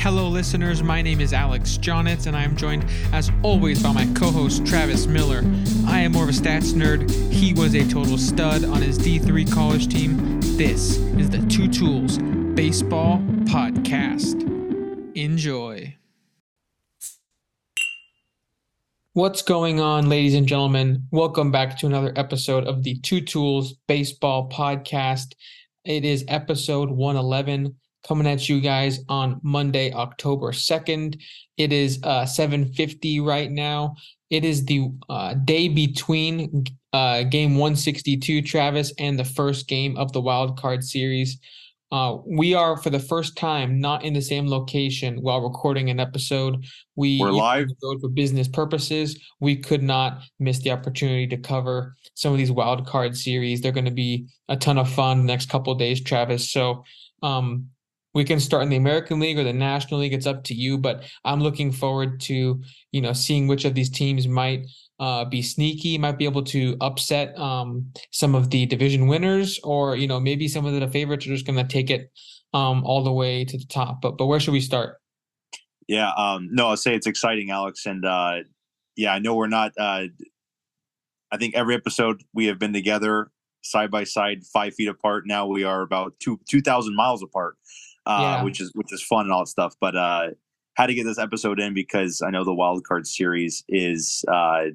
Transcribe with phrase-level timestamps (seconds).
[0.00, 0.82] Hello, listeners.
[0.82, 4.64] My name is Alex Jonitz, and I am joined, as always, by my co host,
[4.64, 5.42] Travis Miller.
[5.86, 7.10] I am more of a stats nerd.
[7.30, 10.40] He was a total stud on his D3 college team.
[10.56, 14.40] This is the Two Tools Baseball Podcast.
[15.16, 15.94] Enjoy.
[19.12, 21.08] What's going on, ladies and gentlemen?
[21.10, 25.34] Welcome back to another episode of the Two Tools Baseball Podcast.
[25.84, 27.76] It is episode 111
[28.06, 31.20] coming at you guys on Monday, October 2nd.
[31.56, 33.96] It is uh 7:50 right now.
[34.30, 40.12] It is the uh, day between uh, game 162 Travis and the first game of
[40.12, 41.38] the wild card series.
[41.92, 45.98] Uh, we are for the first time not in the same location while recording an
[45.98, 46.64] episode.
[46.94, 47.66] We We're live.
[47.80, 49.18] for business purposes.
[49.40, 53.60] We could not miss the opportunity to cover some of these wild card series.
[53.60, 56.52] They're going to be a ton of fun the next couple days, Travis.
[56.52, 56.84] So
[57.24, 57.66] um,
[58.14, 60.12] we can start in the American League or the National League.
[60.12, 62.60] It's up to you, but I'm looking forward to
[62.92, 64.66] you know seeing which of these teams might
[64.98, 69.96] uh, be sneaky, might be able to upset um, some of the division winners, or
[69.96, 72.10] you know maybe some of the favorites are just going to take it
[72.52, 74.00] um, all the way to the top.
[74.00, 74.96] But but where should we start?
[75.88, 78.38] Yeah, um, no, I'll say it's exciting, Alex, and uh,
[78.96, 79.72] yeah, I know we're not.
[79.78, 80.04] Uh,
[81.32, 83.30] I think every episode we have been together
[83.62, 85.24] side by side, five feet apart.
[85.26, 87.56] Now we are about two two thousand miles apart,
[88.06, 88.44] uh, Yeah.
[88.44, 89.74] which is which is fun and all that stuff.
[89.80, 90.28] But uh,
[90.74, 94.66] had to get this episode in because I know the wild card series is uh,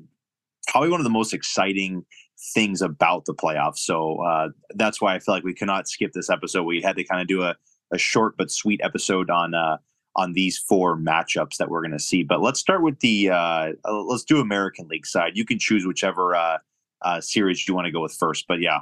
[0.68, 2.06] probably one of the most exciting
[2.54, 3.80] things about the playoffs.
[3.80, 6.64] So uh, that's why I feel like we cannot skip this episode.
[6.64, 7.56] We had to kind of do a,
[7.94, 9.78] a short but sweet episode on uh,
[10.18, 12.24] on these four matchups that we're going to see.
[12.24, 15.34] But let's start with the uh, let's do American League side.
[15.36, 16.58] You can choose whichever uh,
[17.02, 18.46] uh, series you want to go with first.
[18.48, 18.80] But yeah,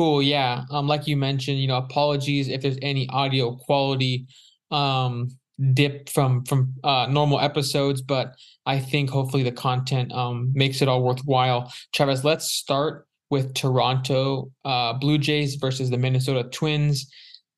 [0.00, 0.64] Cool, yeah.
[0.70, 4.26] Um, like you mentioned, you know, apologies if there's any audio quality
[4.70, 5.28] um
[5.74, 8.34] dip from from uh normal episodes, but
[8.64, 11.70] I think hopefully the content um makes it all worthwhile.
[11.92, 17.06] Travis, let's start with Toronto uh Blue Jays versus the Minnesota Twins.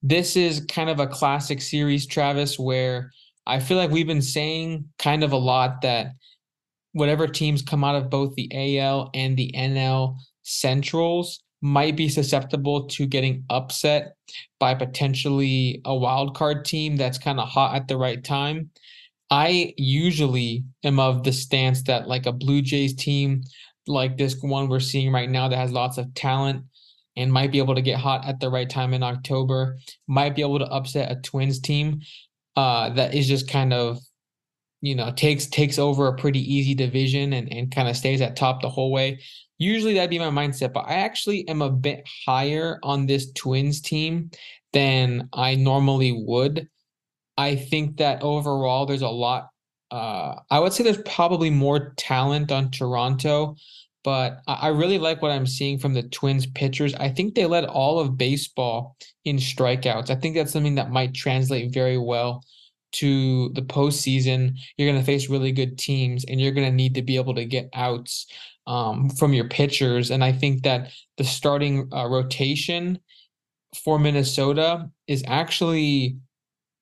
[0.03, 3.12] This is kind of a classic series, Travis, where
[3.47, 6.09] I feel like we've been saying kind of a lot that
[6.91, 12.88] whatever teams come out of both the AL and the NL Centrals might be susceptible
[12.88, 14.16] to getting upset
[14.58, 18.68] by potentially a wild card team that's kind of hot at the right time.
[19.30, 23.42] I usually am of the stance that like a Blue Jays team
[23.86, 26.64] like this one we're seeing right now that has lots of talent
[27.16, 30.42] and might be able to get hot at the right time in October, might be
[30.42, 32.00] able to upset a Twins team
[32.56, 33.98] uh that is just kind of
[34.82, 38.37] you know takes takes over a pretty easy division and, and kind of stays at
[38.37, 39.20] top the whole way.
[39.59, 43.81] Usually that'd be my mindset but i actually am a bit higher on this twins
[43.81, 44.31] team
[44.72, 46.69] than i normally would.
[47.38, 49.48] I think that overall there's a lot
[49.91, 53.56] uh i would say there's probably more talent on toronto
[54.04, 56.94] but i I really like what i'm seeing from the twins pitchers.
[56.94, 60.10] I think they led all of baseball in strikeouts.
[60.10, 62.42] I think that's something that might translate very well
[62.92, 66.94] to the postseason, you're going to face really good teams and you're going to need
[66.94, 68.26] to be able to get outs
[68.66, 70.10] um, from your pitchers.
[70.10, 72.98] And I think that the starting uh, rotation
[73.84, 76.16] for Minnesota is actually,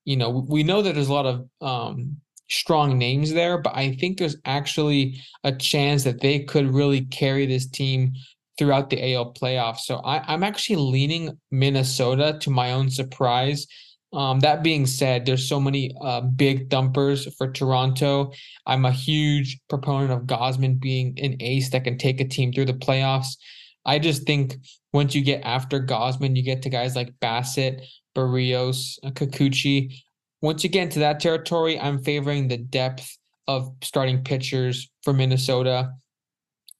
[0.04, 2.16] you know, we know that there's a lot of um,
[2.48, 7.46] strong names there, but I think there's actually a chance that they could really carry
[7.46, 8.12] this team
[8.58, 9.80] throughout the AL playoffs.
[9.80, 13.66] So I, I'm actually leaning Minnesota to my own surprise.
[14.12, 18.32] Um, that being said, there's so many uh, big dumpers for Toronto.
[18.66, 22.64] I'm a huge proponent of Gausman being an ace that can take a team through
[22.64, 23.36] the playoffs.
[23.86, 24.56] I just think
[24.92, 29.94] once you get after Gausman, you get to guys like Bassitt, Berríos, uh, Kikuchi.
[30.42, 33.16] Once you get into that territory, I'm favoring the depth
[33.46, 35.92] of starting pitchers for Minnesota.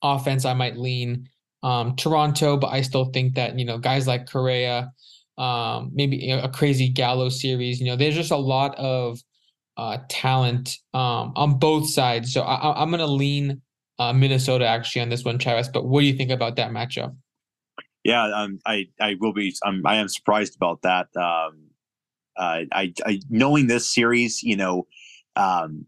[0.02, 1.28] Offense, I might lean
[1.62, 4.92] um, Toronto, but I still think that you know guys like Correa,
[5.40, 7.80] um, maybe you know, a crazy Gallo series.
[7.80, 9.20] You know, there's just a lot of
[9.76, 12.32] uh, talent um, on both sides.
[12.32, 13.62] So I, I'm going to lean
[13.98, 15.68] uh, Minnesota actually on this one, Travis.
[15.68, 17.14] But what do you think about that matchup?
[18.04, 19.54] yeah, um, I I will be.
[19.62, 21.08] I am surprised about that.
[21.16, 21.70] Um,
[22.36, 24.86] uh, I, I knowing this series, you know,
[25.36, 25.86] um,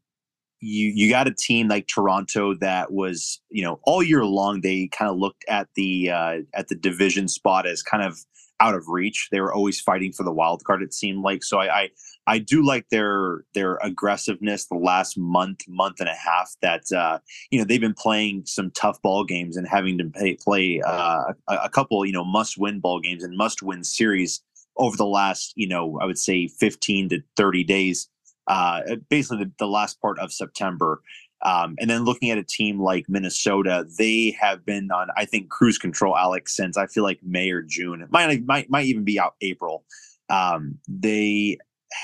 [0.61, 4.89] you you got a team like Toronto that was, you know, all year long they
[4.89, 8.19] kind of looked at the uh, at the division spot as kind of
[8.62, 9.29] out of reach.
[9.31, 10.82] They were always fighting for the wild card.
[10.82, 11.59] It seemed like so.
[11.59, 11.91] I I,
[12.26, 16.55] I do like their their aggressiveness the last month month and a half.
[16.62, 17.19] That uh,
[17.50, 21.32] you know they've been playing some tough ball games and having to pay, play uh,
[21.49, 24.43] a, a couple you know must win ball games and must win series
[24.76, 28.08] over the last, you know, I would say 15 to 30 days,
[28.47, 31.03] uh, basically the, the last part of September.
[31.44, 35.50] Um, and then looking at a team like Minnesota, they have been on, I think,
[35.50, 38.03] cruise control, Alex, since I feel like May or June.
[38.03, 39.85] It might might might even be out April.
[40.31, 41.59] Um, they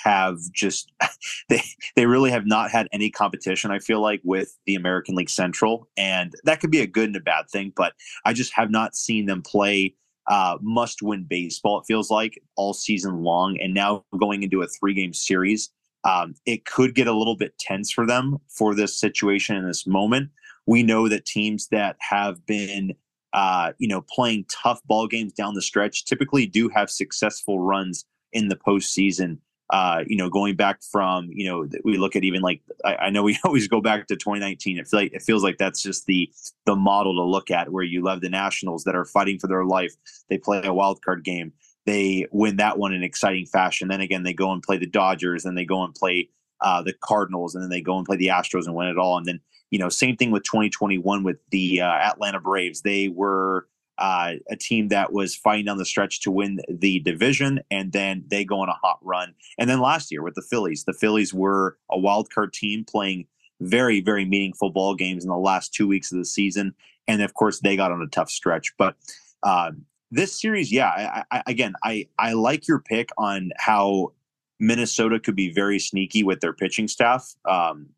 [0.05, 0.93] have just
[1.49, 1.63] they
[1.97, 5.89] they really have not had any competition i feel like with the american league central
[5.97, 7.93] and that could be a good and a bad thing but
[8.25, 9.95] i just have not seen them play
[10.31, 14.67] uh, must win baseball it feels like all season long and now going into a
[14.67, 15.71] three game series
[16.05, 19.87] um, it could get a little bit tense for them for this situation in this
[19.87, 20.31] moment
[20.67, 22.95] we know that teams that have been
[23.33, 28.05] uh, you know playing tough ball games down the stretch typically do have successful runs
[28.33, 29.39] in the postseason
[29.71, 33.11] uh, you know, going back from, you know, we look at even like I, I,
[33.11, 34.79] know we always go back to 2019.
[34.79, 36.31] It feels like it feels like that's just the
[36.65, 39.67] the model to look at, where you love the Nationals that are fighting for their
[39.67, 39.95] life.
[40.31, 41.53] They play a wild card game,
[41.89, 43.89] they win that one in exciting fashion.
[43.89, 46.29] Then again, they go and play the Dodgers, and they go and play
[46.61, 49.17] uh, the Cardinals, and then they go and play the Astros and win it all.
[49.17, 49.41] And then
[49.71, 52.83] you know, same thing with 2021 with the uh, Atlanta Braves.
[52.83, 57.61] They were uh, a team that was fighting down the stretch to win the division,
[57.71, 59.35] and then they go on a hot run.
[59.57, 63.27] And then last year with the Phillies, the Phillies were a wild card team playing
[63.61, 66.75] very, very meaningful ball games in the last two weeks of the season,
[67.07, 68.75] and of course they got on a tough stretch.
[68.77, 68.95] But
[69.43, 69.73] uh,
[70.11, 74.13] this series, yeah, I, I, again, I I like your pick on how
[74.61, 77.35] Minnesota could be very sneaky with their pitching staff.
[77.45, 77.91] Um,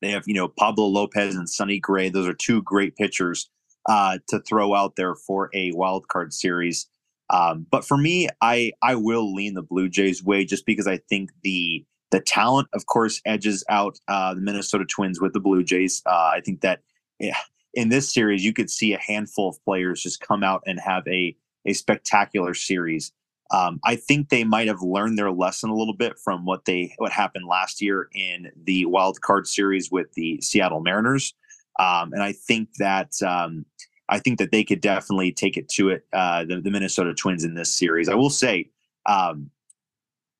[0.00, 2.08] they have, you know, Pablo Lopez and Sonny Gray.
[2.08, 3.50] Those are two great pitchers
[3.86, 6.86] uh, to throw out there for a wild card series.
[7.30, 10.98] Um, but for me, I I will lean the Blue Jays way just because I
[11.08, 15.62] think the the talent, of course, edges out uh, the Minnesota Twins with the Blue
[15.62, 16.02] Jays.
[16.04, 16.80] Uh, I think that
[17.18, 17.36] yeah,
[17.74, 21.06] in this series, you could see a handful of players just come out and have
[21.08, 21.36] a
[21.66, 23.12] a spectacular series.
[23.52, 26.94] Um, I think they might have learned their lesson a little bit from what they
[26.98, 31.34] what happened last year in the wild card series with the Seattle Mariners.
[31.78, 33.64] Um, and I think that um,
[34.08, 36.04] I think that they could definitely take it to it.
[36.12, 38.08] Uh, the, the, Minnesota Twins in this series.
[38.08, 38.70] I will say,
[39.06, 39.50] um,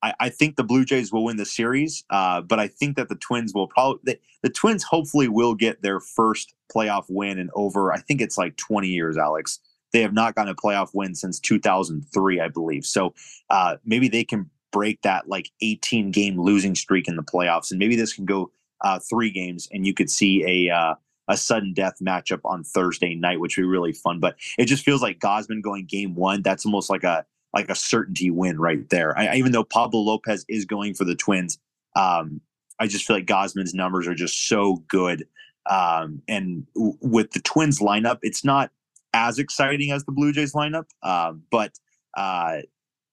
[0.03, 3.09] I, I, think the Blue Jays will win the series, uh, but I think that
[3.09, 7.51] the Twins will probably the, the, Twins hopefully will get their first playoff win in
[7.55, 7.93] over.
[7.93, 9.59] I think it's like 20 years, Alex.
[9.93, 12.87] They have not gotten a playoff win since 2003, I believe.
[12.87, 13.13] So
[13.51, 17.79] uh, maybe they can break that like 18 game losing streak in the playoffs, and
[17.79, 18.51] maybe this can go
[18.83, 20.95] uh, three games, and you could see a uh,
[21.29, 24.21] a sudden death matchup on Thursday night, which would be really fun.
[24.21, 26.43] But it just feels like Gausman going game one.
[26.43, 27.25] That's almost like a
[27.55, 29.17] like a certainty win right there.
[29.19, 31.59] I, even though Pablo Lopez is going for the Twins,
[31.97, 32.41] um,
[32.79, 35.27] I just feel like Gausman's numbers are just so good.
[35.69, 38.71] Um, and w- with the Twins lineup, it's not
[39.13, 41.79] as exciting as the Blue Jays lineup, uh, but
[42.17, 42.59] uh,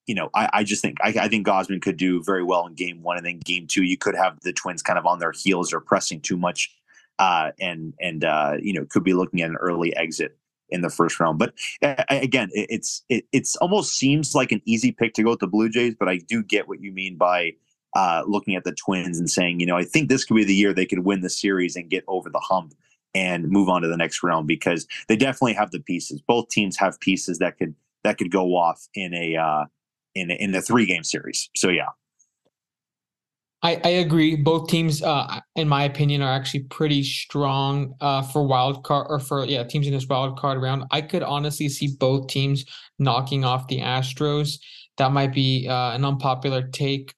[0.06, 2.74] you know, I, I just think I, I, think Gausman could do very well in
[2.74, 5.34] game one, and then game two, you could have the Twins kind of on their
[5.34, 6.72] heels or pressing too much
[7.20, 10.38] uh, and and uh, you know could be looking at an early exit
[10.70, 11.40] in the first round.
[11.40, 15.32] But uh, again, it, it's it it's almost seems like an easy pick to go
[15.32, 17.54] with the Blue Jays, but I do get what you mean by
[17.96, 20.54] uh, looking at the Twins and saying, you know, I think this could be the
[20.54, 22.74] year they could win the series and get over the hump
[23.16, 26.22] and move on to the next round because they definitely have the pieces.
[26.22, 27.74] Both teams have pieces that could
[28.04, 29.66] that could go off in a uh,
[30.16, 31.50] in in a three game series.
[31.56, 31.90] So yeah.
[33.64, 34.36] I, I agree.
[34.36, 39.20] Both teams, uh, in my opinion, are actually pretty strong uh, for wild card or
[39.20, 40.84] for yeah teams in this wild card round.
[40.92, 42.66] I could honestly see both teams
[43.00, 44.60] knocking off the Astros.
[44.98, 47.16] That might be uh, an unpopular take.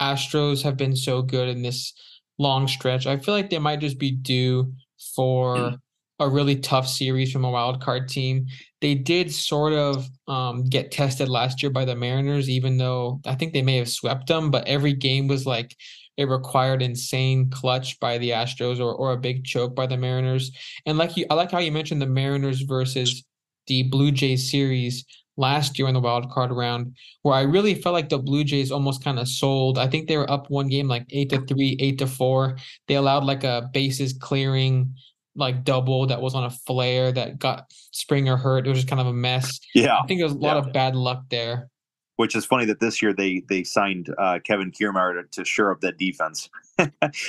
[0.00, 1.92] Astros have been so good in this
[2.38, 3.06] long stretch.
[3.06, 4.72] I feel like they might just be due
[5.14, 5.76] for
[6.20, 8.46] a really tough series from a wild card team.
[8.80, 13.34] They did sort of um, get tested last year by the Mariners, even though I
[13.34, 15.74] think they may have swept them, but every game was like
[16.16, 20.52] it required insane clutch by the Astros or, or a big choke by the Mariners.
[20.84, 23.24] And like you, I like how you mentioned the Mariners versus
[23.66, 25.04] the Blue Jays series
[25.38, 28.70] last year in the wild card round, where I really felt like the Blue Jays
[28.70, 29.78] almost kind of sold.
[29.78, 32.58] I think they were up one game like eight to three, eight to four.
[32.86, 34.94] They allowed like a bases clearing
[35.36, 38.66] like double that was on a flare that got Springer hurt.
[38.66, 39.60] It was just kind of a mess.
[39.74, 40.66] Yeah, I think there was a lot yeah.
[40.66, 41.68] of bad luck there.
[42.16, 45.72] Which is funny that this year they they signed uh, Kevin Kiermaier to, to shore
[45.72, 46.48] up that defense.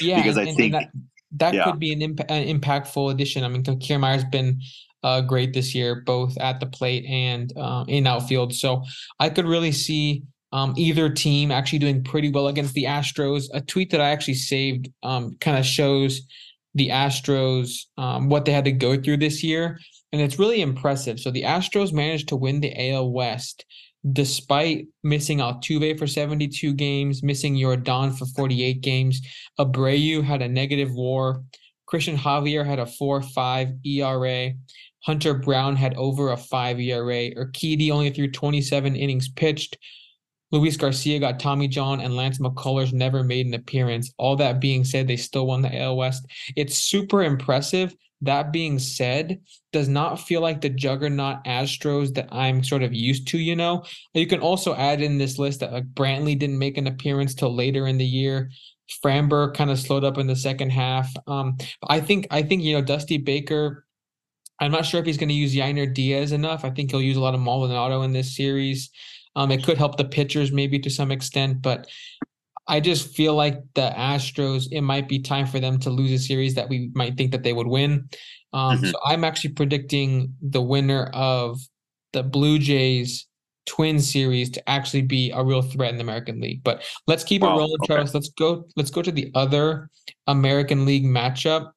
[0.01, 0.89] yeah, because and, I think that,
[1.33, 1.63] that yeah.
[1.63, 3.43] could be an, imp- an impactful addition.
[3.43, 4.59] I mean, Kiermaier's been
[5.03, 8.53] uh, great this year, both at the plate and uh, in outfield.
[8.53, 8.83] So
[9.19, 13.45] I could really see um, either team actually doing pretty well against the Astros.
[13.53, 16.21] A tweet that I actually saved um, kind of shows
[16.75, 19.79] the Astros, um, what they had to go through this year.
[20.13, 21.19] And it's really impressive.
[21.19, 23.65] So the Astros managed to win the AL West
[24.13, 29.21] despite missing Altuve for 72 games, missing Yordan for 48 games,
[29.59, 31.43] Abreu had a negative war.
[31.91, 34.53] Cristian Javier had a 4-5 ERA.
[35.03, 37.31] Hunter Brown had over a 5 ERA.
[37.35, 39.77] Urquidy only threw 27 innings pitched.
[40.51, 44.13] Luis Garcia got Tommy John and Lance McCullers never made an appearance.
[44.17, 46.25] All that being said, they still won the AL West.
[46.55, 47.95] It's super impressive.
[48.23, 49.39] That being said,
[49.73, 53.83] does not feel like the juggernaut Astros that I'm sort of used to, you know.
[54.13, 57.55] You can also add in this list that like Brantley didn't make an appearance till
[57.55, 58.51] later in the year.
[59.03, 61.11] Framber kind of slowed up in the second half.
[61.25, 63.85] Um, I think I think you know Dusty Baker.
[64.59, 66.63] I'm not sure if he's going to use Yainer Diaz enough.
[66.63, 68.91] I think he'll use a lot of Maldonado in this series.
[69.35, 71.87] Um, it could help the pitchers maybe to some extent, but
[72.67, 76.19] I just feel like the Astros, it might be time for them to lose a
[76.19, 78.09] series that we might think that they would win.
[78.53, 78.87] Um, mm-hmm.
[78.87, 81.59] So I'm actually predicting the winner of
[82.13, 83.27] the Blue Jays
[83.65, 86.63] Twin series to actually be a real threat in the American League.
[86.63, 87.55] But let's keep wow.
[87.55, 88.09] it rolling, Charles.
[88.09, 88.17] Okay.
[88.17, 88.67] Let's go.
[88.75, 89.89] Let's go to the other
[90.27, 91.71] American League matchup.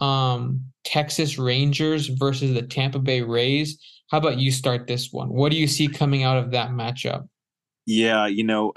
[0.00, 3.78] Um, Texas Rangers versus the Tampa Bay Rays.
[4.10, 5.28] How about you start this one?
[5.28, 7.28] What do you see coming out of that matchup?
[7.86, 8.72] Yeah, you know,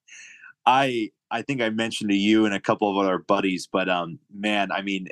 [0.66, 4.18] I I think I mentioned to you and a couple of other buddies, but um,
[4.34, 5.08] man, I mean,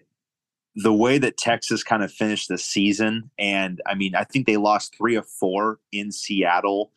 [0.74, 4.56] the way that Texas kind of finished the season, and I mean, I think they
[4.56, 6.90] lost three or four in Seattle.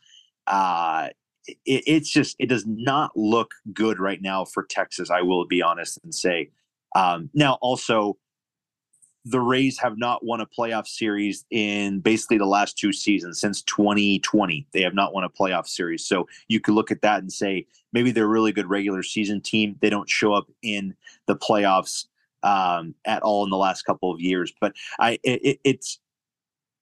[0.47, 1.09] Uh,
[1.47, 5.11] it, it's just it does not look good right now for Texas.
[5.11, 6.49] I will be honest and say.
[6.95, 8.17] Um, now, also,
[9.25, 13.61] the Rays have not won a playoff series in basically the last two seasons since
[13.63, 14.67] 2020.
[14.73, 16.05] They have not won a playoff series.
[16.05, 19.39] So you could look at that and say maybe they're a really good regular season
[19.39, 19.77] team.
[19.81, 20.95] They don't show up in
[21.27, 22.05] the playoffs
[22.43, 24.51] um, at all in the last couple of years.
[24.59, 25.99] But I, it, it's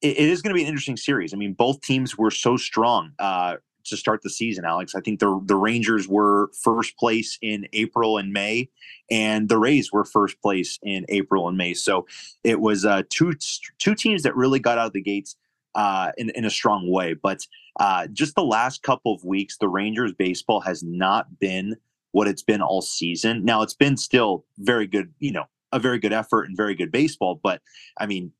[0.00, 1.32] it is going to be an interesting series.
[1.32, 4.94] I mean, both teams were so strong uh, to start the season, Alex.
[4.94, 8.68] I think the the Rangers were first place in April and May,
[9.10, 11.74] and the Rays were first place in April and May.
[11.74, 12.06] So
[12.44, 13.34] it was uh, two
[13.78, 15.36] two teams that really got out of the gates
[15.74, 17.14] uh, in in a strong way.
[17.14, 17.46] But
[17.80, 21.76] uh, just the last couple of weeks, the Rangers baseball has not been
[22.12, 23.44] what it's been all season.
[23.44, 26.92] Now it's been still very good, you know, a very good effort and very good
[26.92, 27.40] baseball.
[27.42, 27.62] But
[27.98, 28.32] I mean,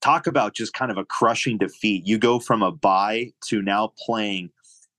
[0.00, 2.06] talk about just kind of a crushing defeat.
[2.06, 4.50] You go from a bye to now playing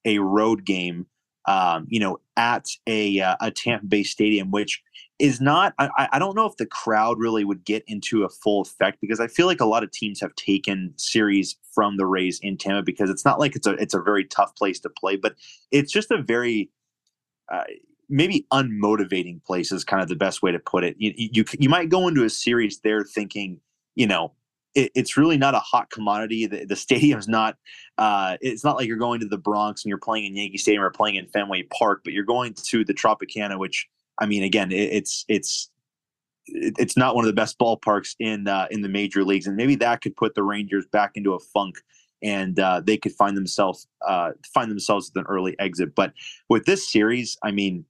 [0.05, 1.05] a road game,
[1.45, 4.81] um, you know, at a uh, a Tampa Bay stadium, which
[5.19, 5.73] is not.
[5.77, 9.19] I, I don't know if the crowd really would get into a full effect because
[9.19, 12.83] I feel like a lot of teams have taken series from the Rays in Tampa
[12.83, 15.35] because it's not like it's a it's a very tough place to play, but
[15.71, 16.69] it's just a very
[17.51, 17.63] uh,
[18.09, 20.95] maybe unmotivating place is kind of the best way to put it.
[20.99, 23.59] You, you you might go into a series there thinking,
[23.95, 24.33] you know,
[24.75, 26.45] it, it's really not a hot commodity.
[26.45, 27.57] The, the stadium's not.
[27.97, 30.83] Uh, it's not like you're going to the Bronx and you're playing in Yankee Stadium
[30.83, 33.87] or playing in Fenway Park, but you're going to the Tropicana, which
[34.19, 35.69] I mean, again, it, it's it's
[36.47, 39.75] it's not one of the best ballparks in uh, in the major leagues, and maybe
[39.75, 41.75] that could put the Rangers back into a funk,
[42.21, 45.95] and uh, they could find themselves uh, find themselves with an early exit.
[45.95, 46.13] But
[46.49, 47.85] with this series, I mean,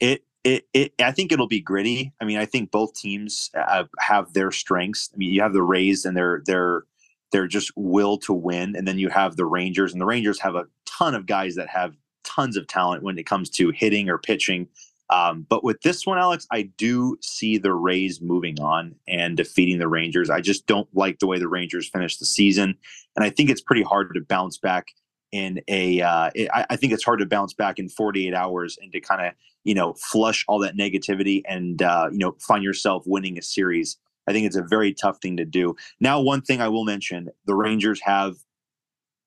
[0.00, 2.12] it it, it, I think it'll be gritty.
[2.20, 5.10] I mean, I think both teams have, have their strengths.
[5.14, 6.84] I mean, you have the Rays and their their
[7.30, 10.54] their just will to win, and then you have the Rangers, and the Rangers have
[10.54, 14.18] a ton of guys that have tons of talent when it comes to hitting or
[14.18, 14.68] pitching.
[15.10, 19.78] Um, but with this one, Alex, I do see the Rays moving on and defeating
[19.78, 20.30] the Rangers.
[20.30, 22.74] I just don't like the way the Rangers finished the season,
[23.16, 24.88] and I think it's pretty hard to bounce back
[25.32, 26.00] in a.
[26.00, 29.00] Uh, it, I, I think it's hard to bounce back in 48 hours and to
[29.00, 29.32] kind of
[29.64, 33.96] you know flush all that negativity and uh, you know find yourself winning a series.
[34.28, 35.74] I think it's a very tough thing to do.
[35.98, 38.36] Now, one thing I will mention: the Rangers have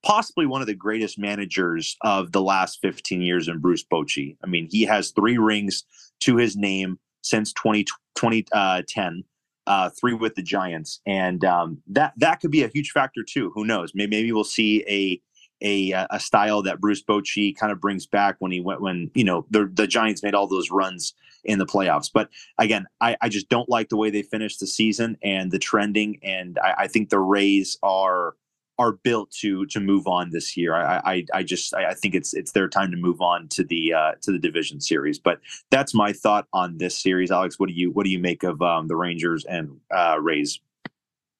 [0.03, 4.37] possibly one of the greatest managers of the last 15 years in Bruce Bochy.
[4.43, 5.83] I mean, he has three rings
[6.21, 7.85] to his name since 20,
[8.15, 9.23] 2010.
[9.67, 13.51] Uh, three with the Giants, and um, that that could be a huge factor too.
[13.55, 13.93] Who knows?
[13.95, 15.19] Maybe, maybe we'll see a
[15.61, 19.23] a a style that Bruce Bochy kind of brings back when he went when you
[19.23, 22.09] know the the Giants made all those runs in the playoffs.
[22.11, 25.59] But again, I, I just don't like the way they finished the season and the
[25.59, 28.35] trending, and I, I think the Rays are
[28.77, 30.75] are built to to move on this year.
[30.75, 33.93] I I, I just I, think it's it's their time to move on to the
[33.93, 35.19] uh, to the division series.
[35.19, 35.39] But
[35.71, 37.59] that's my thought on this series, Alex.
[37.59, 40.59] What do you what do you make of um, the Rangers and uh, Rays?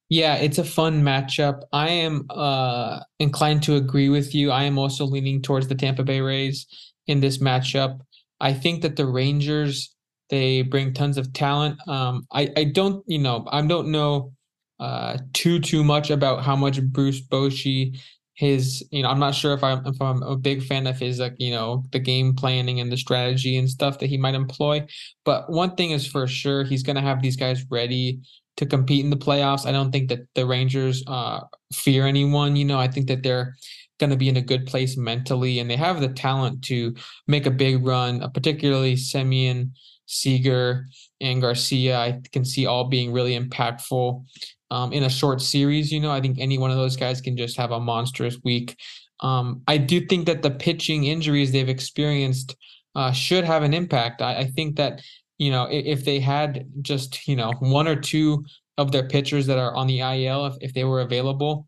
[0.10, 1.62] Yeah, it's a fun matchup.
[1.74, 4.52] I am uh, inclined to agree with you.
[4.52, 6.68] I am also leaning towards the Tampa Bay Rays
[7.08, 8.00] in this matchup.
[8.40, 9.92] I think that the Rangers
[10.30, 11.80] they bring tons of talent.
[11.88, 14.34] Um, I I don't you know I don't know
[14.80, 17.98] uh, too too much about how much Bruce Bochy
[18.36, 21.20] his you know i'm not sure if i'm if i'm a big fan of his
[21.20, 24.86] like you know the game planning and the strategy and stuff that he might employ
[25.24, 28.20] but one thing is for sure he's going to have these guys ready
[28.58, 31.42] to compete in the playoffs i don't think that the rangers uh
[31.74, 33.56] fear anyone you know i think that they're
[34.00, 36.94] going to be in a good place mentally and they have the talent to
[37.28, 39.70] make a big run uh, particularly semien
[40.06, 40.86] seager
[41.22, 44.24] and garcia i can see all being really impactful
[44.72, 45.92] um, in a short series.
[45.92, 48.76] You know, I think any one of those guys can just have a monstrous week.
[49.22, 52.56] Um, I do think that the pitching injuries they've experienced
[52.96, 54.22] uh, should have an impact.
[54.22, 55.02] I, I, think that
[55.38, 58.44] you know if, if, they had just you know one or two
[58.78, 61.68] of their pitchers that are on the IL, if, if they were available,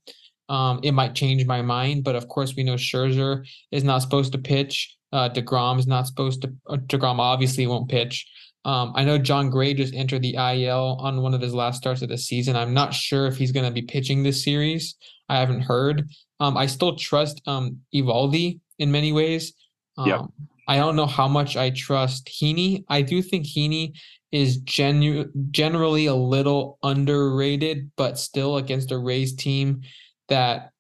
[0.49, 2.03] um, it might change my mind.
[2.03, 4.95] But of course, we know Scherzer is not supposed to pitch.
[5.13, 6.53] Uh, Degrom is not supposed to.
[6.67, 8.27] Uh, Degrom obviously won't pitch.
[8.65, 12.01] Um, I know Jon Gray just entered the IL on one of his last starts
[12.01, 12.57] of the season.
[12.57, 14.95] I'm not sure if he's going to be pitching this series.
[15.29, 16.09] I haven't heard.
[16.41, 19.53] Um, I still trust um, Eovaldi in many ways.
[19.97, 20.21] Um, yeah.
[20.67, 22.83] I don't know how much I trust Heaney.
[22.89, 23.93] I do think Heaney
[24.31, 29.81] is genu- generally a little underrated, but still against a Rays team
[30.27, 30.71] that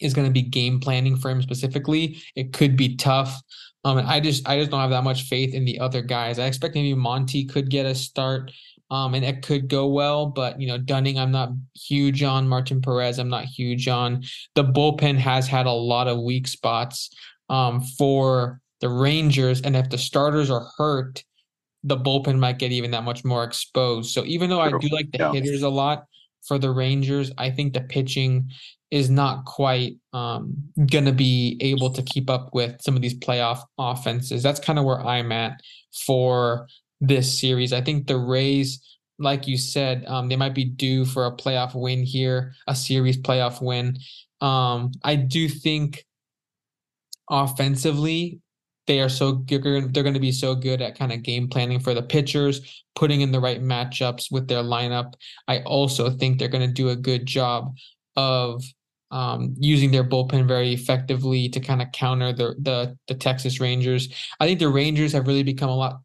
[0.00, 2.18] is going to be game planning for him specifically.
[2.34, 3.40] It could be tough.
[3.84, 6.38] Um, and I just I just don't have that much faith in the other guys.
[6.38, 8.50] I expect maybe Monty could get a start.
[8.90, 12.48] Um, and it could go well, but you know, Dunning, I'm not huge on.
[12.48, 14.22] Martin Perez, I'm not huge on.
[14.54, 17.10] The bullpen has had a lot of weak spots
[17.50, 21.24] um, for the Rangers, and if the starters are hurt,
[21.84, 24.12] the bullpen might get even that much more exposed.
[24.12, 25.32] So even though I do like the yeah.
[25.32, 26.04] hitters a lot
[26.46, 28.50] for the Rangers, I think the pitching
[28.90, 30.54] is not quite um,
[30.90, 34.42] going to be able to keep up with some of these playoff offenses.
[34.42, 35.60] That's kind of where I'm at
[36.06, 36.66] for
[37.00, 37.72] this series.
[37.72, 38.80] I think the Rays,
[39.18, 43.18] like you said, um, they might be due for a playoff win here, a series
[43.18, 43.98] playoff win.
[44.40, 46.04] Um, I do think
[47.30, 48.40] offensively,
[48.88, 49.44] they are so.
[49.46, 53.20] They're going to be so good at kind of game planning for the pitchers, putting
[53.20, 55.12] in the right matchups with their lineup.
[55.46, 57.76] I also think they're going to do a good job
[58.16, 58.64] of
[59.10, 64.08] um, using their bullpen very effectively to kind of counter the, the the Texas Rangers.
[64.40, 66.00] I think the Rangers have really become a lot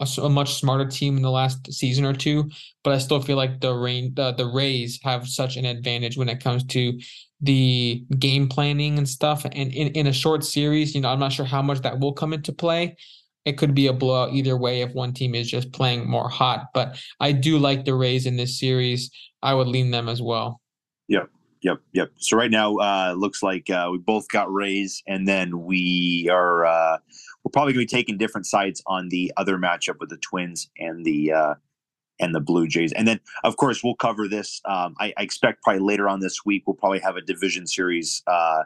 [0.00, 2.50] a, a, much smarter team in the last season or two,
[2.84, 6.28] but I still feel like the rain the, the Rays have such an advantage when
[6.28, 6.98] it comes to
[7.40, 9.44] the game planning and stuff.
[9.44, 12.12] And in, in a short series, you know, I'm not sure how much that will
[12.12, 12.96] come into play.
[13.44, 16.68] It could be a blowout either way if one team is just playing more hot.
[16.72, 19.10] But I do like the Rays in this series.
[19.42, 20.60] I would lean them as well.
[21.08, 21.28] Yep.
[21.62, 22.10] yep, yep.
[22.18, 26.64] So right now, uh, looks like uh, we both got Rays, and then we are
[26.64, 26.98] uh,
[27.44, 30.70] we're probably going to be taking different sides on the other matchup with the Twins
[30.78, 31.54] and the uh,
[32.20, 34.60] and the Blue Jays, and then of course we'll cover this.
[34.64, 38.22] Um, I, I, expect probably later on this week we'll probably have a division series
[38.26, 38.62] uh,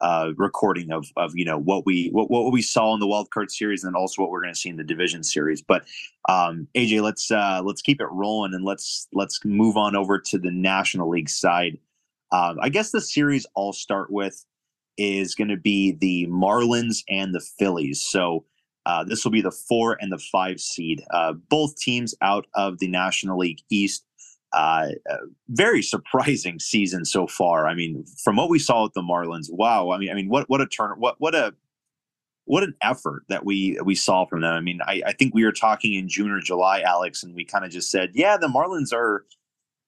[0.00, 3.30] uh, recording of of you know what we what, what we saw in the wild
[3.30, 5.62] card series and also what we're going to see in the division series.
[5.62, 5.84] But
[6.28, 10.38] um, AJ, let's uh, let's keep it rolling and let's let's move on over to
[10.38, 11.78] the National League side.
[12.32, 14.44] Um, I guess the series I'll start with
[14.98, 18.02] is going to be the Marlins and the Phillies.
[18.02, 18.44] So
[18.86, 21.02] uh, this will be the four and the five seed.
[21.10, 24.04] Uh, both teams out of the National League East.
[24.52, 24.88] Uh,
[25.48, 27.66] very surprising season so far.
[27.66, 29.90] I mean, from what we saw with the Marlins, wow.
[29.90, 31.52] I mean, I mean, what what a turn, what what a
[32.44, 34.54] what an effort that we we saw from them.
[34.54, 37.44] I mean, I, I think we were talking in June or July, Alex, and we
[37.44, 39.26] kind of just said, yeah, the Marlins are,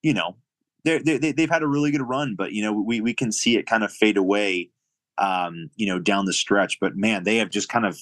[0.03, 0.37] you know,
[0.85, 3.57] they're, they they've had a really good run, but you know we we can see
[3.57, 4.71] it kind of fade away,
[5.19, 6.79] um, you know, down the stretch.
[6.81, 7.99] But man, they have just kind of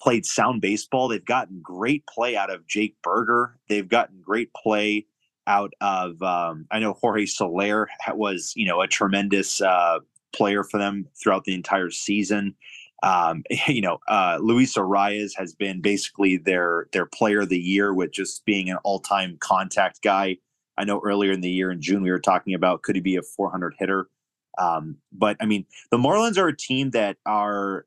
[0.00, 1.08] played sound baseball.
[1.08, 3.58] They've gotten great play out of Jake Burger.
[3.68, 5.06] They've gotten great play
[5.46, 9.98] out of um, I know Jorge Soler was you know a tremendous uh,
[10.34, 12.54] player for them throughout the entire season.
[13.02, 17.94] Um, you know, uh, Luis Arraez has been basically their their player of the year
[17.94, 20.38] with just being an all time contact guy.
[20.78, 23.16] I know earlier in the year in June we were talking about could he be
[23.16, 24.08] a 400 hitter.
[24.58, 27.86] Um, but I mean, the Marlins are a team that are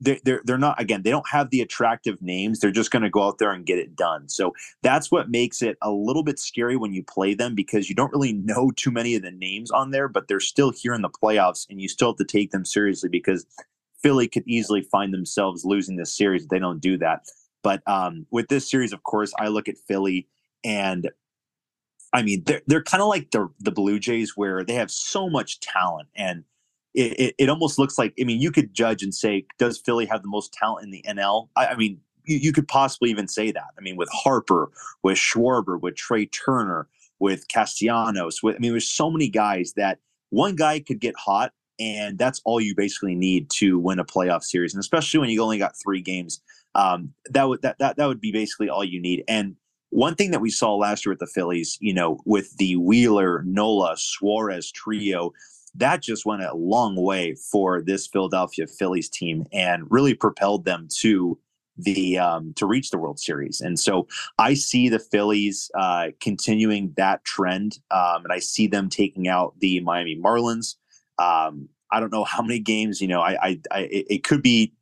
[0.00, 3.10] they're, they're, they're not again they don't have the attractive names they're just going to
[3.10, 4.28] go out there and get it done.
[4.28, 7.94] So that's what makes it a little bit scary when you play them because you
[7.94, 11.02] don't really know too many of the names on there but they're still here in
[11.02, 13.46] the playoffs and you still have to take them seriously because
[14.00, 17.26] philly could easily find themselves losing this series if they don't do that.
[17.62, 20.28] But um, with this series of course i look at philly
[20.64, 21.10] and
[22.12, 25.28] I mean, they're they're kind of like the the Blue Jays, where they have so
[25.28, 26.44] much talent, and
[26.94, 28.14] it, it, it, almost looks like.
[28.20, 31.04] I mean, you could judge and say, does Philly have the most talent in the
[31.06, 31.48] NL?
[31.54, 33.68] I, I mean, you, you, could possibly even say that.
[33.76, 34.70] I mean, with Harper,
[35.02, 39.98] with Schwarber, with Trea Turner, with Castellanos, with I mean, there's so many guys that
[40.30, 44.42] one guy could get hot and that's all you basically need to win a playoff
[44.42, 44.74] series.
[44.74, 46.40] And especially when you only got three games,
[46.74, 49.24] um, that would that, that that would be basically all you need.
[49.28, 49.56] And
[49.90, 53.42] one thing that we saw last year with the Phillies, you know, with the Wheeler,
[53.46, 55.32] Nola, Suarez trio,
[55.74, 60.88] that just went a long way for this Philadelphia Phillies team and really propelled them
[60.98, 61.38] to
[61.76, 63.60] the um, to reach the World Series.
[63.60, 68.88] And so I see the Phillies uh, continuing that trend, um, and I see them
[68.88, 70.74] taking out the Miami Marlins.
[71.18, 73.00] Um, I don't know how many games.
[73.00, 74.72] You know, I, I, I it could be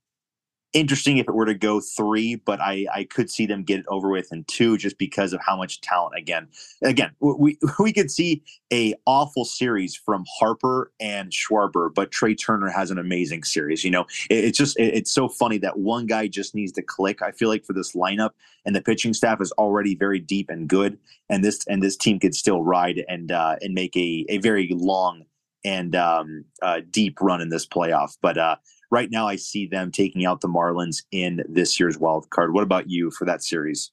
[0.76, 3.86] interesting if it were to go three, but I, I could see them get it
[3.88, 6.14] over with in two just because of how much talent.
[6.16, 6.48] Again,
[6.82, 12.68] again, we we could see a awful series from Harper and Schwarber, but Trea Turner
[12.68, 13.84] has an amazing series.
[13.84, 16.82] You know, it, it's just it, it's so funny that one guy just needs to
[16.82, 17.22] click.
[17.22, 18.30] I feel like for this lineup
[18.66, 20.98] and the pitching staff is already very deep and good,
[21.30, 24.68] and this and this team could still ride and uh, and make a a very
[24.72, 25.24] long
[25.64, 28.16] and um, uh, deep run in this playoff.
[28.22, 28.56] But uh,
[28.90, 32.54] right now, I see them taking out the Marlins in this year's wild card.
[32.54, 33.90] What about you for that series?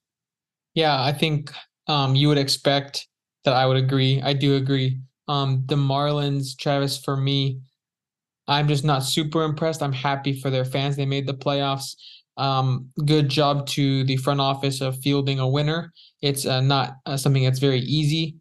[0.73, 1.51] Yeah, I think
[1.87, 3.07] um, you would expect
[3.45, 4.21] that I would agree.
[4.21, 4.99] I do agree.
[5.27, 7.59] Um, the Marlins, Travis, for me,
[8.47, 9.81] I'm just not super impressed.
[9.81, 10.95] I'm happy for their fans.
[10.95, 11.95] They made the playoffs.
[12.35, 15.93] Um, good job to the front office of fielding a winner.
[16.21, 18.35] It's uh, not uh, something that's very easy,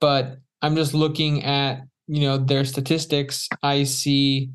[0.00, 3.48] but I'm just looking at you know their statistics.
[3.62, 4.50] I see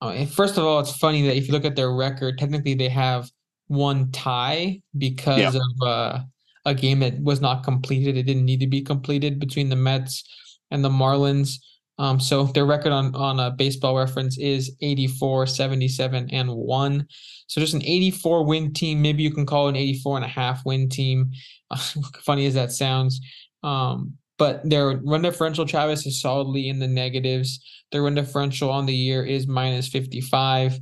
[0.00, 2.88] uh, first of all, it's funny that if you look at their record, technically they
[2.88, 3.30] have
[3.66, 5.60] one tie because yeah.
[5.60, 6.20] of uh,
[6.64, 8.16] a game that was not completed.
[8.16, 10.24] It didn't need to be completed between the Mets
[10.70, 11.54] and the Marlins.
[11.98, 17.06] Um, so their record on on a baseball reference is 84, 77, and 1.
[17.46, 19.02] So just an 84 win team.
[19.02, 21.30] Maybe you can call it an 84 and a half win team.
[22.22, 23.20] funny as that sounds.
[23.62, 27.60] Um, but their run differential, Travis, is solidly in the negatives.
[27.90, 30.78] Their run differential on the year is minus 55.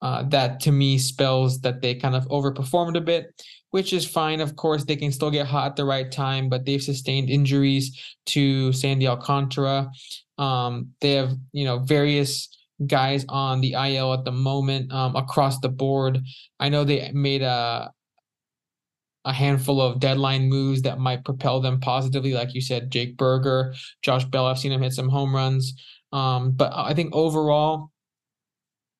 [0.00, 4.40] Uh, that to me spells that they kind of overperformed a bit, which is fine.
[4.40, 8.16] Of course, they can still get hot at the right time, but they've sustained injuries
[8.26, 9.90] to Sandy Alcantara.
[10.38, 12.48] Um, they have, you know, various
[12.86, 16.20] guys on the IL at the moment um, across the board.
[16.58, 17.92] I know they made a
[19.24, 23.74] a handful of deadline moves that might propel them positively, like you said, Jake Burger,
[24.02, 24.46] Josh Bell.
[24.46, 25.74] I've seen him hit some home runs.
[26.12, 27.90] Um, but I think overall,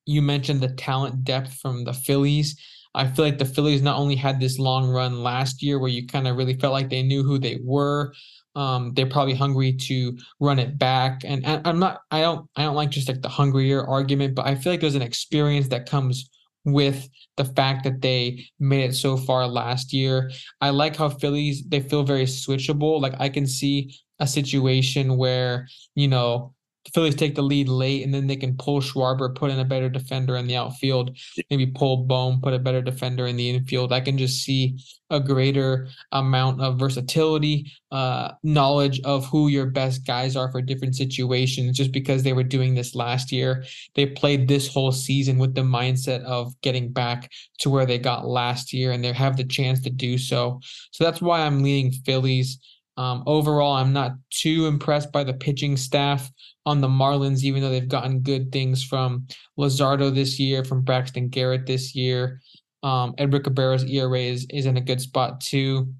[0.05, 2.59] you mentioned the talent depth from the Phillies.
[2.95, 6.07] I feel like the Phillies not only had this long run last year where you
[6.07, 8.13] kind of really felt like they knew who they were.
[8.55, 11.21] Um, they're probably hungry to run it back.
[11.25, 14.45] And, and I'm not, I don't, I don't like just like the hungrier argument, but
[14.45, 16.29] I feel like there's an experience that comes
[16.65, 20.31] with the fact that they made it so far last year.
[20.61, 23.01] I like how Phillies they feel very switchable.
[23.01, 26.53] Like I can see a situation where, you know,
[26.85, 29.65] the Phillies take the lead late and then they can pull Schwarber, put in a
[29.65, 31.17] better defender in the outfield,
[31.49, 33.93] maybe pull Bohm, put a better defender in the infield.
[33.93, 34.77] I can just see
[35.09, 40.95] a greater amount of versatility, uh, knowledge of who your best guys are for different
[40.95, 43.63] situations, just because they were doing this last year.
[43.95, 48.27] They played this whole season with the mindset of getting back to where they got
[48.27, 50.59] last year, and they have the chance to do so.
[50.91, 52.57] So that's why I'm leaning Phillies.
[52.95, 56.29] Um, overall, I'm not too impressed by the pitching staff
[56.65, 59.27] on the Marlins, even though they've gotten good things from
[59.57, 62.39] Luzardo this year, from Braxton Garrett this year.
[62.83, 65.93] Um, Edward Cabrera's ERA is, is in a good spot too.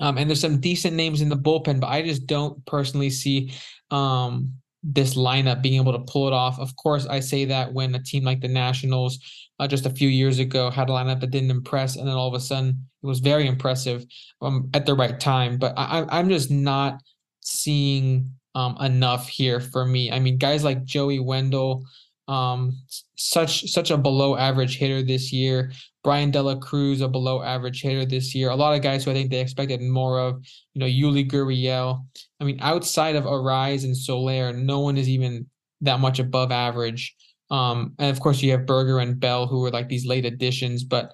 [0.00, 3.52] Um, and there's some decent names in the bullpen, but I just don't personally see
[3.90, 6.58] um, this lineup being able to pull it off.
[6.58, 9.18] Of course, I say that when a team like the Nationals
[9.58, 12.28] uh, just a few years ago had a lineup that didn't impress, and then all
[12.28, 14.04] of a sudden it was very impressive
[14.42, 15.56] um, at the right time.
[15.56, 17.00] But I, I'm just not
[17.40, 20.12] seeing um, enough here for me.
[20.12, 21.84] I mean, guys like Joey Wendle,
[22.28, 22.78] um,
[23.16, 25.72] such such a below average hitter this year.
[26.02, 28.50] Bryan De La Cruz, a below average hitter this year.
[28.50, 30.44] A lot of guys who I think they expected more of.
[30.74, 32.04] You know, Yuli Gurriel.
[32.40, 35.46] I mean, outside of Arraez and Soler, no one is even
[35.80, 37.14] that much above average.
[37.50, 40.84] Um, and of course, you have Burger and Bell, who were like these late additions.
[40.84, 41.12] But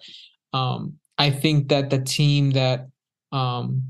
[0.53, 2.87] um, I think that the team that
[3.33, 3.83] um,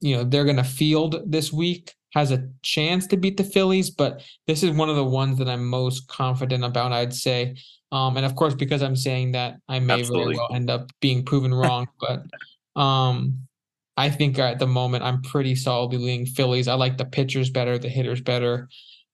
[0.00, 3.90] you know they're going to field this week has a chance to beat the Phillies,
[3.90, 7.56] but this is one of the ones that I'm most confident about, I'd say.
[7.90, 10.34] Um, and of course, because I'm saying that, I may Absolutely.
[10.34, 11.88] very well end up being proven wrong.
[12.00, 13.46] but um,
[13.96, 16.68] I think at the moment, I'm pretty solidly leaning Phillies.
[16.68, 18.68] I like the pitchers better, the hitters better,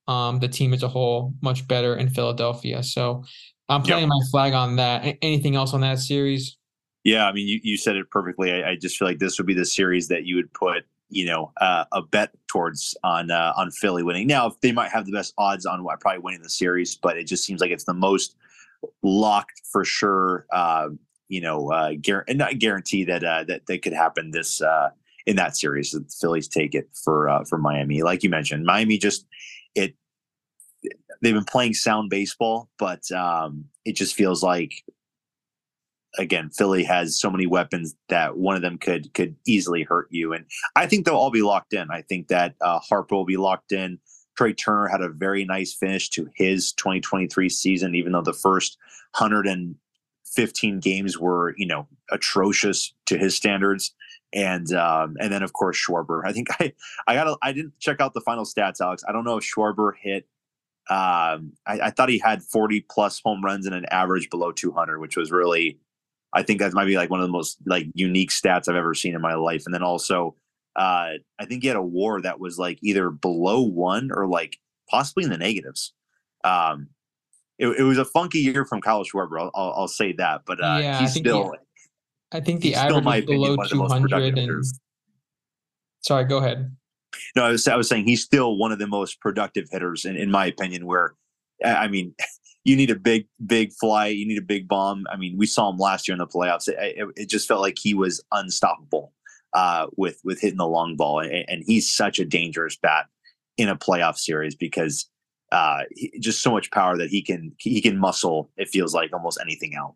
[0.07, 2.83] um, the team as a whole much better in Philadelphia.
[2.83, 3.25] So
[3.69, 4.11] I'm playing yep.
[4.11, 5.05] my flag on that.
[5.05, 6.57] A- anything else on that series?
[7.05, 8.53] Yeah, I mean, you, you said it perfectly.
[8.53, 11.25] I, I just feel like this would be the series that you would put you
[11.25, 14.27] know, uh, a bet towards on uh, on Philly winning.
[14.27, 17.44] Now, they might have the best odds on probably winning the series, but it just
[17.44, 18.37] seems like it's the most
[19.03, 20.47] locked for sure.
[20.53, 20.90] Uh,
[21.29, 24.90] you know, uh, gar- not guarantee that uh, that that could happen this uh,
[25.27, 25.92] in that series.
[25.92, 28.64] The Phillies take it for uh, for Miami, like you mentioned.
[28.64, 29.27] Miami just
[29.75, 29.94] it
[31.23, 34.85] they've been playing sound baseball, but um, it just feels like
[36.18, 40.33] again, Philly has so many weapons that one of them could could easily hurt you.
[40.33, 40.44] And
[40.76, 41.90] I think they'll all be locked in.
[41.90, 43.98] I think that uh, Harper will be locked in.
[44.37, 48.76] Trea Turner had a very nice finish to his 2023 season, even though the first
[49.18, 53.94] 115 games were, you know, atrocious to his standards.
[54.33, 56.22] And um, and then of course Schwarber.
[56.24, 56.74] I think I
[57.07, 59.02] I got I didn't check out the final stats, Alex.
[59.09, 60.26] I don't know if Schwarber hit
[60.90, 64.98] um, I, I, thought he had 40 plus home runs and an average below 200,
[64.98, 65.78] which was really
[66.33, 68.95] I think that might be like one of the most like unique stats I've ever
[68.95, 69.62] seen in my life.
[69.64, 70.35] And then also,
[70.77, 74.59] uh, I think he had a WAR that was like either below one or like
[74.91, 75.93] possibly in the negatives.
[76.45, 76.88] Um,
[77.59, 79.41] it, it was a funky year from Kyle Schwarber.
[79.41, 81.55] I'll, I'll, I'll say that, but uh, yeah, he's I still.
[82.31, 84.38] I think the average was below two hundred.
[84.38, 84.64] And
[86.03, 86.77] sorry, go ahead.
[87.35, 90.17] No, I was I was saying he's still one of the most productive hitters in,
[90.17, 90.87] in my opinion.
[90.87, 91.14] Where
[91.64, 92.14] I mean,
[92.64, 94.09] you need a big, big fly.
[94.09, 95.07] You need a big bomb.
[95.11, 96.68] I mean, we saw him last year in the playoffs.
[96.68, 99.12] It, it, it just felt like he was unstoppable
[99.53, 103.07] uh, with with hitting the long ball, and, and, he's such a dangerous bat
[103.57, 105.09] in a playoff series because
[105.53, 108.51] uh, he, just so much power that he can he can muscle.
[108.57, 109.94] It feels like almost anything out.